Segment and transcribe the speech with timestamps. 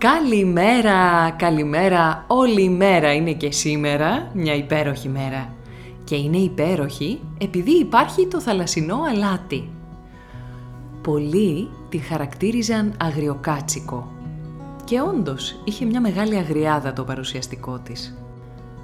[0.00, 5.52] Καλημέρα, καλημέρα, όλη η μέρα είναι και σήμερα μια υπέροχη μέρα.
[6.04, 9.70] Και είναι υπέροχη επειδή υπάρχει το θαλασσινό αλάτι.
[11.02, 14.12] Πολλοί τη χαρακτήριζαν αγριοκάτσικο.
[14.84, 18.18] Και όντως είχε μια μεγάλη αγριάδα το παρουσιαστικό της.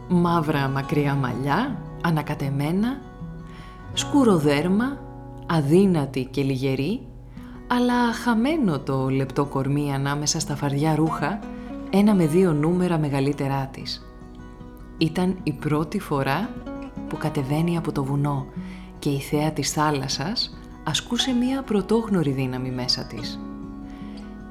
[0.08, 3.01] Μαύρα μακριά μαλλιά, ανακατεμένα,
[3.92, 4.98] σκούρο δέρμα,
[5.47, 7.01] αδύνατη και λιγερή
[7.67, 11.39] αλλά χαμένο το λεπτό κορμί ανάμεσα στα φαρδιά ρούχα,
[11.91, 14.06] ένα με δύο νούμερα μεγαλύτερά της.
[14.98, 16.50] Ήταν η πρώτη φορά
[17.08, 18.47] που κατεβαίνει από το βουνό
[18.98, 23.41] και η θέα της θάλασσας ασκούσε μία πρωτόγνωρη δύναμη μέσα της.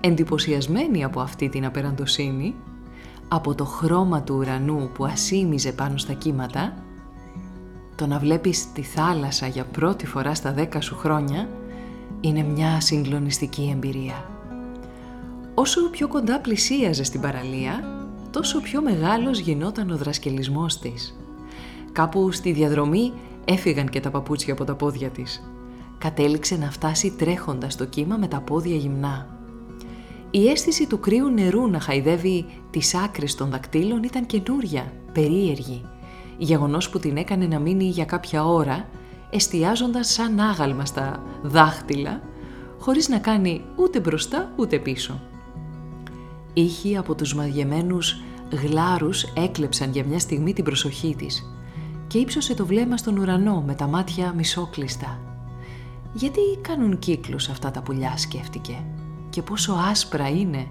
[0.01, 2.55] Εντυπωσιασμένη από αυτή την απεραντοσύνη,
[3.27, 6.73] από το χρώμα του ουρανού που ασήμιζε πάνω στα κύματα,
[7.95, 11.47] το να βλέπεις τη θάλασσα για πρώτη φορά στα δέκα σου χρόνια
[12.27, 14.29] είναι μια συγκλονιστική εμπειρία.
[15.53, 17.83] Όσο πιο κοντά πλησίαζε στην παραλία,
[18.31, 21.17] τόσο πιο μεγάλος γινόταν ο δρασκελισμός της.
[21.91, 23.13] Κάπου στη διαδρομή
[23.45, 25.51] έφυγαν και τα παπούτσια από τα πόδια της.
[25.97, 29.39] Κατέληξε να φτάσει τρέχοντας το κύμα με τα πόδια γυμνά.
[30.31, 35.85] Η αίσθηση του κρύου νερού να χαϊδεύει τις άκρες των δακτύλων ήταν καινούρια, περίεργη.
[36.37, 38.89] Γεγονός που την έκανε να μείνει για κάποια ώρα
[39.35, 42.21] εστιάζοντας σαν άγαλμα στα δάχτυλα,
[42.79, 45.21] χωρίς να κάνει ούτε μπροστά ούτε πίσω.
[46.53, 51.49] Ήχοι από τους μαγεμένους γλάρους έκλεψαν για μια στιγμή την προσοχή της
[52.07, 55.19] και ύψωσε το βλέμμα στον ουρανό με τα μάτια μισόκλειστα.
[56.13, 58.83] «Γιατί κάνουν κύκλους αυτά τα πουλιά» σκέφτηκε
[59.29, 60.67] «και πόσο άσπρα είναι».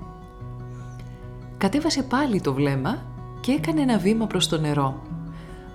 [1.56, 3.02] Κατέβασε πάλι το βλέμμα
[3.40, 5.02] και έκανε ένα βήμα προς το νερό,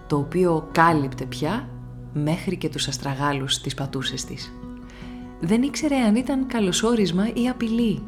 [0.07, 1.67] το οποίο κάλυπτε πια
[2.13, 4.53] μέχρι και τους αστραγάλους στις πατούσες της.
[5.39, 8.03] Δεν ήξερε αν ήταν καλωσόρισμα ή απειλή.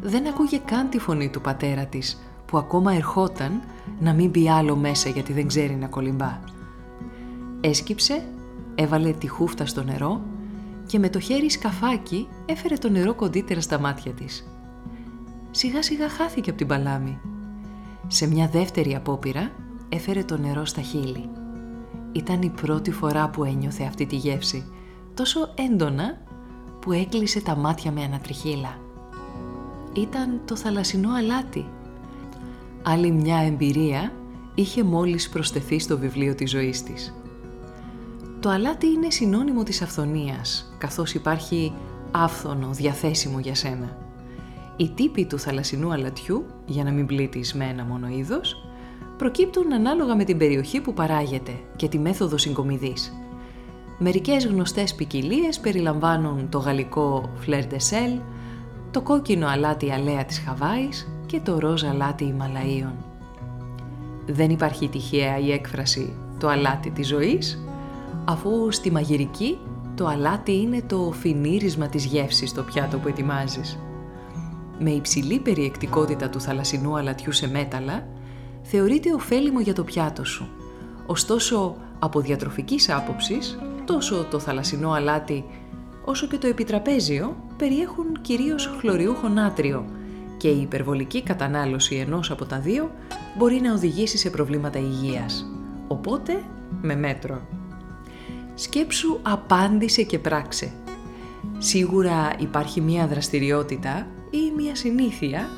[0.00, 3.62] Δεν ακούγε καν τη φωνή του πατέρα της, που ακόμα ερχόταν
[4.00, 6.40] να μην μπει άλλο μέσα γιατί δεν ξέρει να κολυμπά.
[7.60, 8.24] Έσκυψε,
[8.74, 10.20] έβαλε τη χούφτα στο νερό
[10.86, 14.46] και με το χέρι σκαφάκι έφερε το νερό κοντύτερα στα μάτια της.
[15.50, 17.20] Σιγά σιγά χάθηκε από την παλάμη.
[18.06, 19.50] Σε μια δεύτερη απόπειρα
[19.88, 21.39] έφερε το νερό στα χείλη.
[22.12, 24.72] Ήταν η πρώτη φορά που ένιωθε αυτή τη γεύση,
[25.14, 26.18] τόσο έντονα
[26.80, 28.78] που έκλεισε τα μάτια με ανατριχύλα.
[29.92, 31.66] Ήταν το θαλασσινό αλάτι.
[32.82, 34.12] Άλλη μια εμπειρία
[34.54, 37.14] είχε μόλις προσθεθεί στο βιβλίο της ζωής της.
[38.40, 41.72] Το αλάτι είναι συνώνυμο της αυθονίας, καθώς υπάρχει
[42.10, 43.96] άφθονο διαθέσιμο για σένα.
[44.76, 48.69] Οι τύποι του θαλασσινού αλατιού, για να μην πλήττεις με ένα μόνο είδος,
[49.20, 53.12] προκύπτουν ανάλογα με την περιοχή που παράγεται και τη μέθοδο συγκομιδής.
[53.98, 58.20] Μερικές γνωστές ποικιλίες περιλαμβάνουν το γαλλικό Flair de Sel,
[58.90, 62.94] το κόκκινο αλάτι αλέα της Χαβάης και το ροζ αλάτι Ιμαλαίων.
[64.26, 67.64] Δεν υπάρχει τυχαία η έκφραση «το αλάτι της ζωής»,
[68.24, 69.58] αφού στη μαγειρική
[69.94, 73.78] το αλάτι είναι το φινίρισμα της γεύσης στο πιάτο που ετοιμάζεις.
[74.78, 78.06] Με υψηλή περιεκτικότητα του θαλασσινού αλατιού σε μέταλλα,
[78.62, 80.48] θεωρείται ωφέλιμο για το πιάτο σου.
[81.06, 85.44] Ωστόσο, από διατροφικής άποψης, τόσο το θαλασσινό αλάτι
[86.04, 89.84] όσο και το επιτραπέζιο περιέχουν κυρίως χλωριούχο νάτριο
[90.36, 92.90] και η υπερβολική κατανάλωση ενός από τα δύο
[93.38, 95.46] μπορεί να οδηγήσει σε προβλήματα υγείας.
[95.88, 96.42] Οπότε,
[96.82, 97.40] με μέτρο.
[98.54, 100.72] Σκέψου απάντησε και πράξε.
[101.58, 105.48] Σίγουρα υπάρχει μία δραστηριότητα ή μία συνήθεια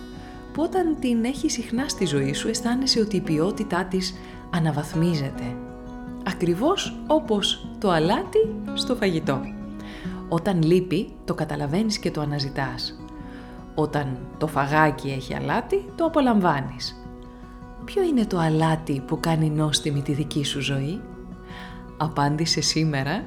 [0.53, 4.15] που όταν την έχει συχνά στη ζωή σου αισθάνεσαι ότι η ποιότητά της
[4.51, 5.57] αναβαθμίζεται.
[6.27, 9.41] Ακριβώς όπως το αλάτι στο φαγητό.
[10.29, 13.01] Όταν λείπει το καταλαβαίνεις και το αναζητάς.
[13.75, 17.07] Όταν το φαγάκι έχει αλάτι το απολαμβάνεις.
[17.85, 21.01] ποιο είναι το αλάτι που κάνει νόστιμη τη δική σου ζωή;
[21.97, 23.25] Απάντησε σήμερα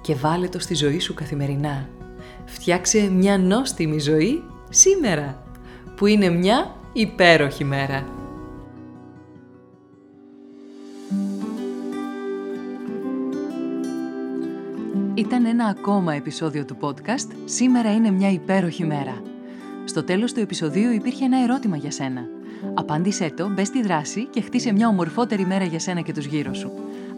[0.00, 1.88] και βάλε το στη ζωή σου καθημερινά.
[2.44, 5.42] Φτιάξε μια νόστιμη ζωή σήμερα,
[6.00, 8.06] που είναι μια υπέροχη μέρα.
[15.14, 19.22] Ήταν ένα ακόμα επεισόδιο του podcast «Σήμερα είναι μια υπέροχη μέρα».
[19.84, 22.28] Στο τέλος του επεισοδίου υπήρχε ένα ερώτημα για σένα.
[22.74, 26.54] Απάντησέ το, μπες στη δράση και χτίσε μια ομορφότερη μέρα για σένα και τους γύρω
[26.54, 26.72] σου.